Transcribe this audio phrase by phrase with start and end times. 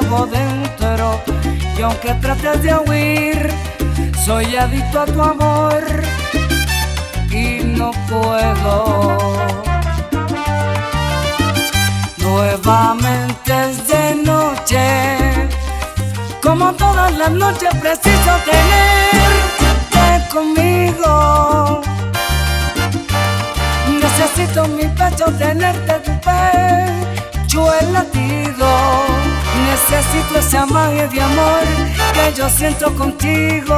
[0.00, 1.20] Llevo dentro
[1.76, 3.50] y aunque trates de huir,
[4.24, 5.84] soy adicto a tu amor
[7.30, 9.18] y no puedo.
[12.18, 15.48] Nuevamente es de noche,
[16.42, 21.80] como todas las noches preciso tenerte conmigo.
[24.00, 29.27] Necesito mi pecho tenerte tu pecho el latido.
[29.70, 31.64] Necesito esa magia de amor
[32.14, 33.76] que yo siento contigo.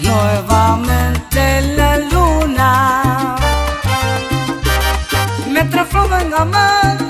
[0.00, 3.36] Nuevamente la luna
[5.48, 7.04] me transforma en amante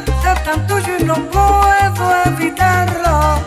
[0.45, 3.41] tan tuyo y no puedo evitarlo.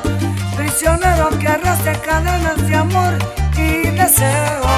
[0.56, 3.13] Prisionero que arrastra cadenas de amor
[3.56, 4.76] y deseo.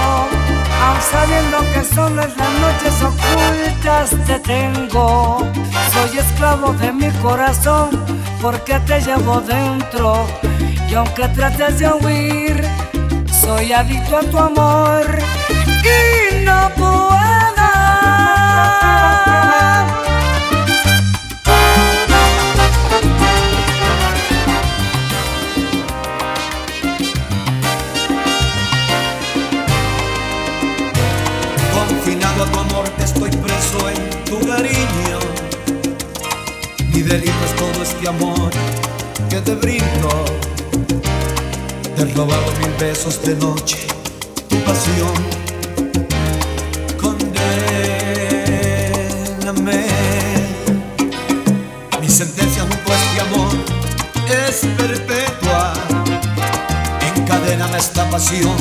[1.01, 5.39] Sabiendo que solo en las noches ocultas te tengo.
[5.93, 7.89] Soy esclavo de mi corazón
[8.41, 10.27] porque te llevo dentro.
[10.89, 12.63] Y aunque trates de huir,
[13.41, 15.05] soy adicto a tu amor
[15.83, 17.38] y no puedo.
[37.11, 38.51] Es todo este amor
[39.31, 40.09] que te brindo.
[41.95, 43.77] Te he robado mil besos de noche,
[44.47, 45.11] tu pasión.
[47.01, 47.47] Condéname.
[51.99, 53.55] Mi sentencia junto a este amor
[54.47, 55.73] es perpetua.
[57.15, 58.55] Encadéname esta pasión,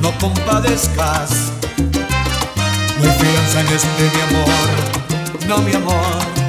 [0.00, 1.52] no compadezcas.
[2.96, 4.70] No hay fianza en este mi amor,
[5.46, 6.41] no mi amor.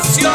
[0.00, 0.29] Pasión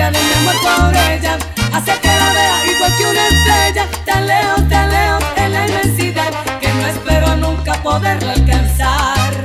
[0.00, 1.38] Dígale mi amor por ella,
[1.74, 6.30] hace que la vea igual que una estrella, tan lejos, tan lejos en la inmensidad,
[6.58, 9.44] que no espero nunca poderla alcanzar.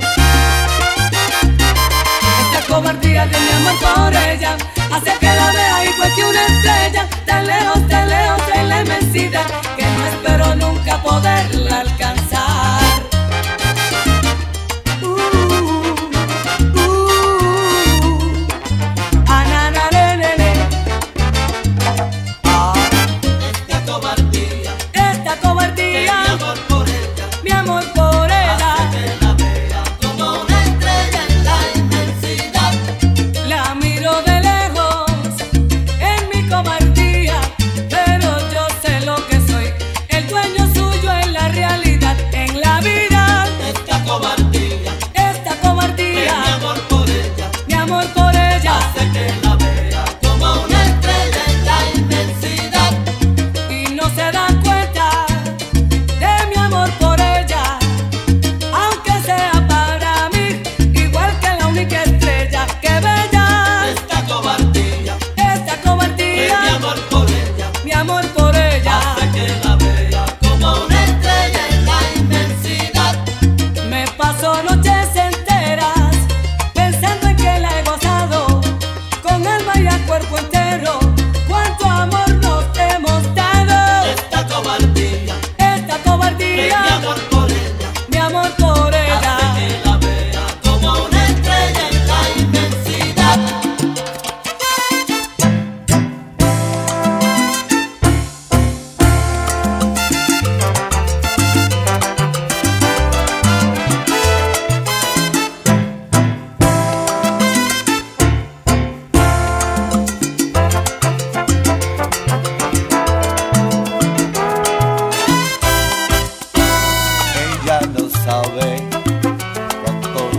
[2.40, 4.56] Esta cobardía de mi amor por ella,
[4.94, 9.46] hace que la vea igual que una estrella, tan lejos, tan lejos en la inmensidad,
[9.76, 12.15] que no espero nunca poderla alcanzar.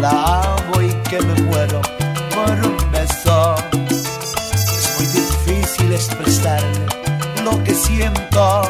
[0.07, 1.81] la amo y que me muero
[2.35, 3.57] por un beso.
[4.79, 6.87] Es muy difícil expresarle
[7.45, 8.63] lo que siento,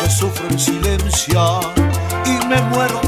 [0.00, 1.60] que sufro en silencio
[2.26, 3.01] y me muero